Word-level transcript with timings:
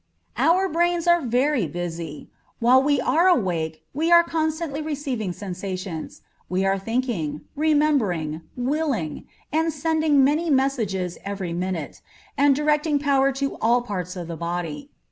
Our 0.39 0.67
brains 0.67 1.05
are 1.05 1.21
very 1.21 1.67
busy. 1.67 2.31
While 2.57 2.81
we 2.81 2.99
are 2.99 3.27
awake 3.27 3.83
we 3.93 4.11
are 4.11 4.23
constantly 4.23 4.81
receiving 4.81 5.31
sensations, 5.31 6.23
we 6.49 6.65
are 6.65 6.79
thinking, 6.79 7.41
remembering, 7.55 8.41
willing, 8.57 9.27
and 9.53 9.71
sending 9.71 10.23
many 10.23 10.49
messages 10.49 11.19
every 11.23 11.53
minute, 11.53 12.01
and 12.35 12.55
directing 12.55 12.97
power 12.97 13.31
to 13.33 13.57
all 13.61 13.83
parts 13.83 14.15
of 14.15 14.27
the 14.27 14.35
body. 14.35 14.89